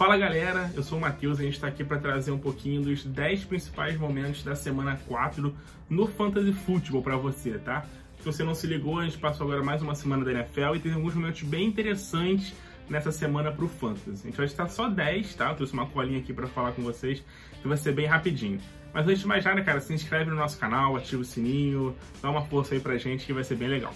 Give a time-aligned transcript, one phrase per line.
[0.00, 2.80] Fala galera, eu sou o Matheus e a gente está aqui para trazer um pouquinho
[2.80, 5.54] dos 10 principais momentos da semana 4
[5.90, 7.84] no Fantasy Football para você, tá?
[8.18, 10.78] Se você não se ligou, a gente passou agora mais uma semana da NFL e
[10.78, 12.54] tem alguns momentos bem interessantes
[12.88, 14.22] nessa semana para o Fantasy.
[14.22, 15.50] A gente vai estar só 10, tá?
[15.50, 17.22] Eu trouxe uma colinha aqui para falar com vocês,
[17.60, 18.58] que vai ser bem rapidinho.
[18.94, 22.30] Mas antes de mais nada, cara, se inscreve no nosso canal, ativa o sininho, dá
[22.30, 23.92] uma força aí pra gente que vai ser bem legal.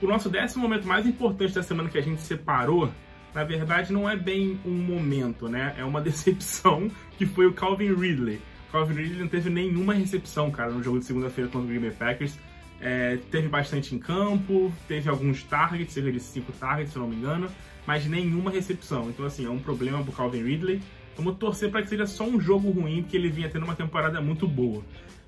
[0.00, 2.88] O nosso décimo momento mais importante da semana que a gente separou
[3.34, 5.74] na verdade não é bem um momento, né?
[5.78, 8.40] É uma decepção que foi o Calvin Ridley.
[8.68, 11.80] O Calvin Ridley não teve nenhuma recepção, cara, no jogo de segunda-feira contra o Green
[11.80, 12.38] Bay Packers.
[12.80, 17.16] É, teve bastante em campo, teve alguns targets, cerca de 5 targets, se não me
[17.16, 17.48] engano,
[17.86, 19.10] mas nenhuma recepção.
[19.10, 20.80] Então, assim, é um problema pro Calvin Ridley.
[21.16, 24.20] Vamos torcer para que seja só um jogo ruim, porque ele vinha tendo uma temporada
[24.22, 24.82] muito boa.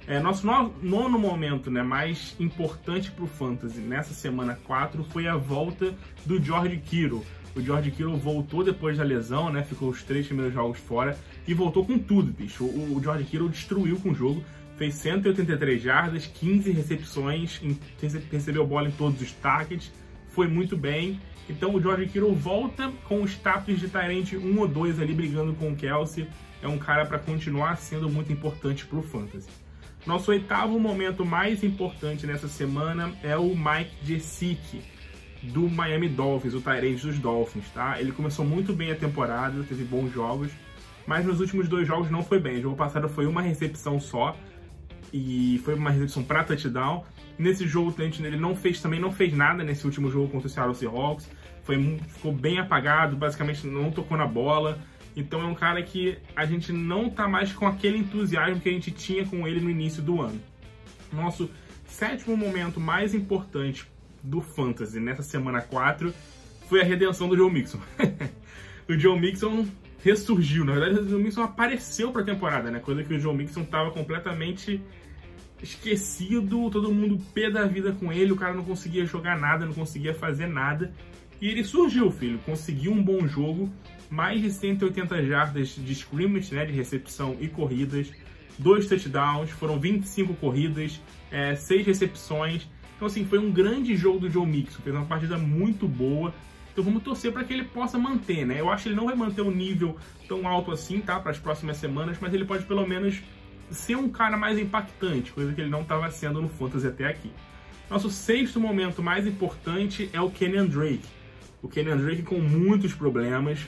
[0.06, 0.46] É, nosso
[0.82, 6.42] nono momento né, mais importante para o Fantasy nessa semana 4 foi a volta do
[6.42, 7.24] George Kittle.
[7.54, 9.62] O George Kittle voltou depois da lesão, né?
[9.62, 12.64] Ficou os três primeiros jogos fora e voltou com tudo, bicho.
[12.64, 14.42] O, o George Kittle destruiu com o jogo,
[14.76, 17.60] fez 183 jardas, 15 recepções,
[18.30, 19.92] recebeu bola em todos os targets,
[20.28, 21.20] foi muito bem.
[21.48, 25.52] Então o George Kittle volta com o status de Tyrant 1 ou 2 ali brigando
[25.52, 26.26] com o Kelsey.
[26.62, 29.48] É um cara para continuar sendo muito importante para o Fantasy.
[30.06, 34.80] Nosso oitavo momento mais importante nessa semana é o Mike Gesicki
[35.42, 38.00] do Miami Dolphins, o Tyrande dos Dolphins, tá?
[38.00, 40.52] Ele começou muito bem a temporada, teve bons jogos,
[41.06, 42.58] mas nos últimos dois jogos não foi bem.
[42.58, 44.36] O jogo passado foi uma recepção só
[45.12, 47.04] e foi uma recepção para touchdown.
[47.38, 50.74] Nesse jogo ele não fez também não fez nada nesse último jogo contra o Seattle
[50.74, 51.28] Seahawks.
[51.64, 54.78] Foi ficou bem apagado, basicamente não tocou na bola.
[55.16, 58.72] Então é um cara que a gente não tá mais com aquele entusiasmo que a
[58.72, 60.40] gente tinha com ele no início do ano.
[61.12, 61.50] Nosso
[61.84, 63.91] sétimo momento mais importante
[64.22, 66.12] do Fantasy nessa semana 4
[66.68, 67.80] foi a redenção do Joe Mixon.
[68.88, 69.66] o Joe Mixon
[70.02, 72.80] ressurgiu, na verdade o Joe Mixon apareceu para a temporada, né?
[72.80, 74.80] Coisa que o Joe Mixon estava completamente
[75.62, 79.72] esquecido, todo mundo pé da vida com ele, o cara não conseguia jogar nada, não
[79.72, 80.92] conseguia fazer nada.
[81.40, 83.70] E ele surgiu, filho, conseguiu um bom jogo,
[84.10, 88.12] mais de 180 jardas de scrimmage, né, de recepção e corridas,
[88.58, 92.68] dois touchdowns, foram 25 corridas, é, seis recepções,
[93.02, 96.32] então, assim, foi um grande jogo do Joe Mixon, fez uma partida muito boa.
[96.72, 98.60] Então vamos torcer para que ele possa manter, né?
[98.60, 99.96] Eu acho que ele não vai manter um nível
[100.28, 101.18] tão alto assim, tá?
[101.18, 103.20] Para as próximas semanas, mas ele pode pelo menos
[103.72, 107.32] ser um cara mais impactante, coisa que ele não estava sendo no Fantasy até aqui.
[107.90, 111.02] Nosso sexto momento mais importante é o Kenyan Drake.
[111.60, 113.66] O Kenyan Drake com muitos problemas.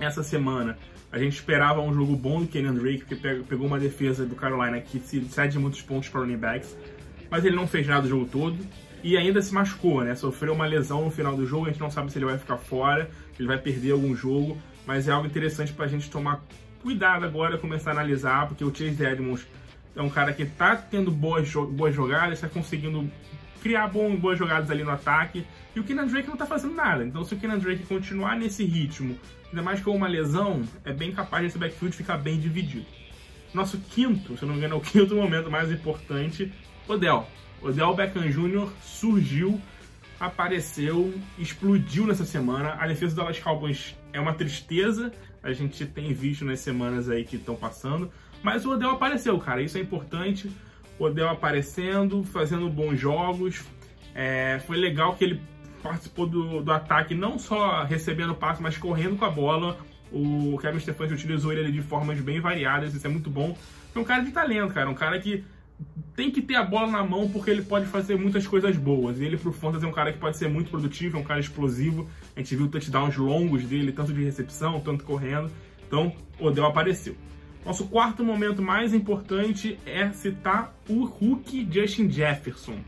[0.00, 0.78] Essa semana
[1.12, 3.14] a gente esperava um jogo bom do Kenyan Drake, porque
[3.46, 6.74] pegou uma defesa do Carolina que cede muitos pontos para running backs
[7.30, 8.58] mas ele não fez nada o jogo todo
[9.02, 10.14] e ainda se machucou, né?
[10.14, 12.56] Sofreu uma lesão no final do jogo, a gente não sabe se ele vai ficar
[12.56, 16.42] fora, se ele vai perder algum jogo, mas é algo interessante para a gente tomar
[16.82, 19.46] cuidado agora, começar a analisar, porque o Chase Edmonds
[19.96, 23.10] é um cara que está tendo boas, boas jogadas, está conseguindo
[23.62, 27.02] criar bom, boas jogadas ali no ataque, e o Kenan Drake não está fazendo nada.
[27.02, 29.18] Então, se o Kenan Drake continuar nesse ritmo,
[29.48, 32.86] ainda mais com uma lesão, é bem capaz desse backfield ficar bem dividido.
[33.54, 36.52] Nosso quinto, se não me engano, é o quinto momento mais importante,
[36.88, 37.26] Odell.
[37.62, 38.68] Odell Beckham Jr.
[38.82, 39.60] surgiu,
[40.20, 42.74] apareceu, explodiu nessa semana.
[42.78, 45.12] A defesa do Dallas Cowboys é uma tristeza,
[45.42, 48.10] a gente tem visto nas semanas aí que estão passando,
[48.42, 50.50] mas o Odell apareceu, cara, isso é importante.
[50.98, 53.64] O Odell aparecendo, fazendo bons jogos.
[54.14, 55.40] É, foi legal que ele
[55.82, 59.78] participou do, do ataque, não só recebendo passe, mas correndo com a bola.
[60.12, 63.56] O Kevin Stefanski utilizou ele de formas bem variadas, isso é muito bom.
[63.94, 65.44] É um cara de talento, cara, um cara que
[66.16, 69.18] tem que ter a bola na mão porque ele pode fazer muitas coisas boas.
[69.18, 71.40] E ele pro Fantasy é um cara que pode ser muito produtivo, é um cara
[71.40, 72.08] explosivo.
[72.36, 75.50] A gente viu touchdowns longos dele, tanto de recepção, tanto correndo.
[75.86, 77.16] Então, Odell apareceu.
[77.64, 82.78] Nosso quarto momento mais importante é citar o Hulk Justin Jefferson,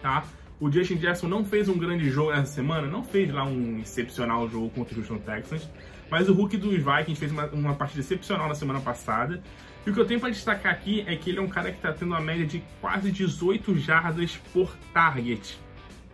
[0.00, 0.24] tá?
[0.58, 4.48] O Justin Jefferson não fez um grande jogo essa semana, não fez lá um excepcional
[4.48, 5.68] jogo contra o Houston Texans,
[6.10, 9.42] mas o Hulk dos Vikings fez uma, uma partida excepcional na semana passada.
[9.86, 11.76] E o que eu tenho para destacar aqui é que ele é um cara que
[11.76, 15.58] está tendo uma média de quase 18 jardas por target,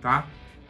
[0.01, 0.27] tá?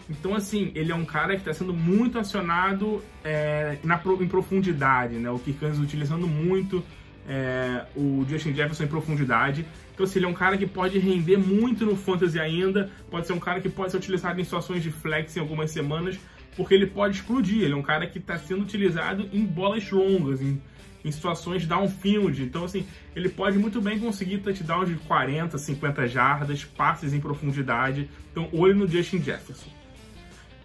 [0.08, 5.14] Então, assim, ele é um cara que está sendo muito acionado é, na, em profundidade,
[5.14, 5.30] né?
[5.30, 6.84] O Kirk utilizando muito
[7.28, 9.64] é, o Justin Jefferson em profundidade.
[9.94, 13.32] Então, assim, ele é um cara que pode render muito no fantasy ainda, pode ser
[13.32, 16.18] um cara que pode ser utilizado em situações de flex em algumas semanas,
[16.56, 17.62] porque ele pode explodir.
[17.62, 20.60] Ele é um cara que está sendo utilizado em bolas longas, em
[21.04, 22.42] em situações downfield.
[22.42, 28.08] Então, assim, ele pode muito bem conseguir touchdowns de 40, 50 jardas, passes em profundidade.
[28.30, 29.70] Então, olho no Justin Jefferson.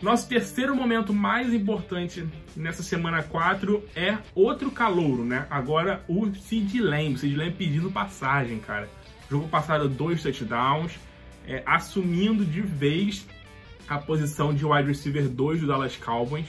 [0.02, 2.24] Nosso terceiro momento mais importante
[2.56, 5.48] nessa semana 4 é outro calouro, né?
[5.50, 7.18] Agora o Sid Lamb.
[7.18, 8.88] Sid Lamb pedindo passagem, cara.
[9.30, 10.94] Jogo passado, dois touchdowns,
[11.48, 13.26] é, assumindo de vez
[13.88, 16.48] a posição de wide receiver 2 do Dallas Cowboys.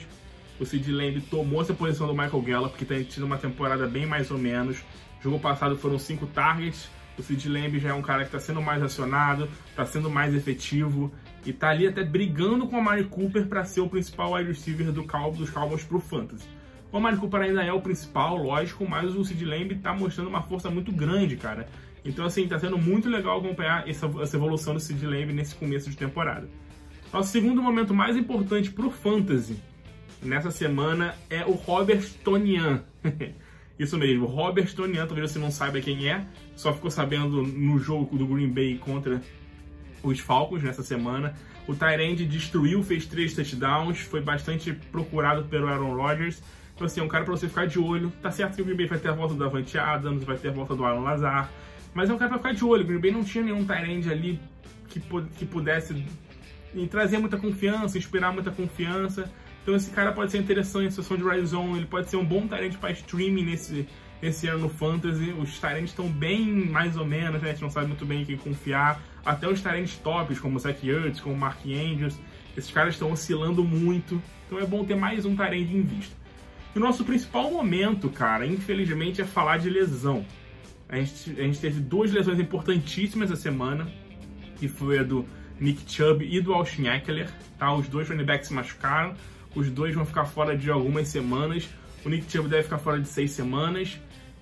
[0.58, 4.06] O Sid Lamb tomou essa posição do Michael Gallup, que tem tido uma temporada bem
[4.06, 4.78] mais ou menos.
[5.22, 6.88] Jogo passado foram cinco targets.
[7.16, 10.34] O Sid Lamb já é um cara que está sendo mais acionado, está sendo mais
[10.34, 11.12] efetivo
[11.46, 14.92] e tá ali até brigando com o Amari Cooper para ser o principal wide receiver
[14.92, 16.46] do Cow dos Cowboys pro Fantasy.
[16.90, 20.42] O Amari Cooper ainda é o principal, lógico, mas o Sid Lamb tá mostrando uma
[20.42, 21.68] força muito grande, cara.
[22.04, 25.90] Então, assim, tá sendo muito legal acompanhar essa, essa evolução do Sid Lamb nesse começo
[25.90, 26.48] de temporada.
[27.12, 29.56] Nosso segundo momento mais importante pro Fantasy
[30.22, 32.84] nessa semana é o Robert Tonian.
[33.78, 38.18] Isso mesmo, Robert Tonian, talvez você não saiba quem é, só ficou sabendo no jogo
[38.18, 39.22] do Green Bay contra
[40.02, 41.34] os Falcons nessa semana.
[41.66, 46.42] O Tyrande destruiu, fez três touchdowns, foi bastante procurado pelo Aaron Rodgers.
[46.74, 48.12] Então, assim, é um cara para você ficar de olho.
[48.20, 50.48] Tá certo que o Green Bay vai ter a volta do Avante Adams, vai ter
[50.48, 51.50] a volta do Alan Lazar,
[51.94, 52.82] mas é um cara para ficar de olho.
[52.82, 54.40] O Green Bay não tinha nenhum Tyrande ali
[54.88, 55.00] que,
[55.36, 55.46] que
[56.72, 59.30] pudesse trazer muita confiança, inspirar muita confiança.
[59.62, 62.24] Então, esse cara pode ser interessante em situação de red zone, ele pode ser um
[62.24, 63.86] bom Tyrande para streaming nesse,
[64.22, 65.34] esse ano no Fantasy.
[65.38, 67.50] Os Tyrants estão bem mais ou menos, né?
[67.50, 70.58] a gente não sabe muito bem em quem confiar até os talentos tops, como o
[70.58, 72.18] Zach Ertz, como o Mark Andrews,
[72.56, 76.16] esses caras estão oscilando muito, então é bom ter mais um talento em vista.
[76.74, 80.24] E o nosso principal momento, cara, infelizmente, é falar de lesão.
[80.88, 83.86] A gente, a gente teve duas lesões importantíssimas essa semana,
[84.56, 85.26] que foi a do
[85.60, 87.28] Nick Chubb e do Austin Eckler,
[87.58, 87.72] tá?
[87.74, 89.14] Os dois running backs se machucaram,
[89.54, 91.68] os dois vão ficar fora de algumas semanas.
[92.04, 93.98] O Nick Chubb deve ficar fora de seis semanas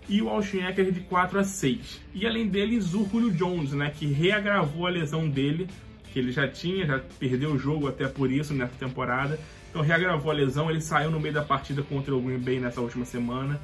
[0.09, 2.01] e o Austin Eckler de 4 a 6.
[2.15, 5.69] E além deles, o Julio Jones, né, que reagravou a lesão dele,
[6.13, 9.39] que ele já tinha, já perdeu o jogo até por isso nessa temporada.
[9.71, 12.81] Então reagravou a lesão, ele saiu no meio da partida contra o Green Bay nessa
[12.81, 13.61] última semana.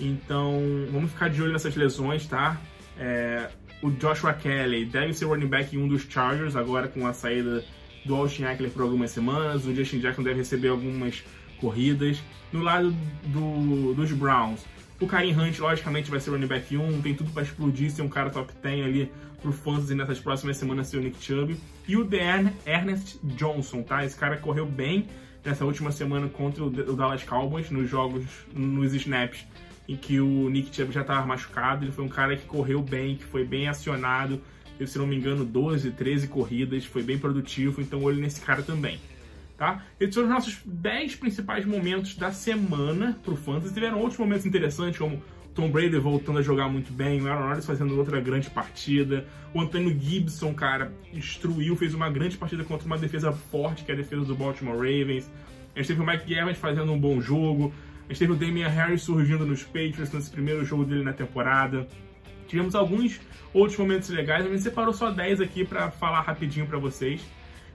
[0.00, 0.60] Então
[0.90, 2.60] vamos ficar de olho nessas lesões, tá?
[2.98, 3.48] É,
[3.82, 7.64] o Joshua Kelly deve ser running back em um dos Chargers agora com a saída
[8.04, 9.66] do Austin Eckler por algumas semanas.
[9.66, 11.22] O Justin Jackson deve receber algumas
[11.58, 12.22] corridas.
[12.52, 12.94] No lado
[13.26, 14.64] do, dos Browns,
[15.00, 18.08] o Karim Hunt, logicamente, vai ser running back 1, tem tudo para explodir, ser um
[18.08, 19.12] cara top 10 ali
[19.42, 21.56] pro fantasy nessas próximas semanas ser o Nick Chubb.
[21.86, 24.04] E o Dan Ernest Johnson, tá?
[24.04, 25.06] Esse cara correu bem
[25.44, 28.24] nessa última semana contra o Dallas Cowboys, nos jogos,
[28.54, 29.44] nos snaps
[29.88, 31.84] em que o Nick Chubb já estava machucado.
[31.84, 34.40] Ele foi um cara que correu bem, que foi bem acionado.
[34.78, 38.62] Teve, se não me engano, 12, 13 corridas, foi bem produtivo, então olho nesse cara
[38.62, 38.98] também
[39.56, 39.84] tá?
[39.98, 43.72] Esses foram os nossos 10 principais momentos da semana pro Fantasy.
[43.72, 45.22] Tiveram outros momentos interessantes, como
[45.54, 49.60] Tom Brady voltando a jogar muito bem, o Aaron Rodgers fazendo outra grande partida, o
[49.60, 53.96] Antônio Gibson, cara, destruiu, fez uma grande partida contra uma defesa forte, que é a
[53.96, 55.30] defesa do Baltimore Ravens.
[55.74, 57.72] A gente teve o Mike Evans fazendo um bom jogo,
[58.08, 61.88] a gente teve o Damian Harris surgindo nos Patriots nesse primeiro jogo dele na temporada.
[62.46, 63.20] Tivemos alguns
[63.52, 67.22] outros momentos legais, a gente separou só 10 aqui para falar rapidinho para vocês.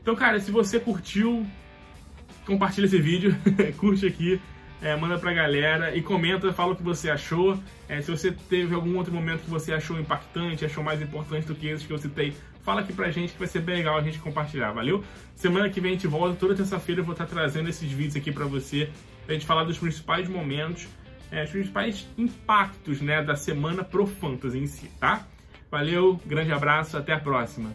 [0.02, 1.46] Então, cara, se você curtiu,
[2.46, 3.36] compartilha esse vídeo,
[3.78, 4.40] curte aqui,
[4.82, 7.60] é, manda pra galera e comenta, fala o que você achou.
[7.88, 11.56] É, se você teve algum outro momento que você achou impactante, achou mais importante do
[11.56, 12.34] que esses que eu citei,
[12.70, 15.04] fala aqui pra gente que vai ser bem legal a gente compartilhar, valeu?
[15.34, 18.32] Semana que vem a gente volta, toda terça-feira eu vou estar trazendo esses vídeos aqui
[18.32, 18.92] pra você,
[19.26, 20.88] pra gente falar dos principais momentos,
[21.32, 25.26] é, os principais impactos né, da semana pro Fantasy em si, tá?
[25.72, 27.74] Valeu, grande abraço, até a próxima!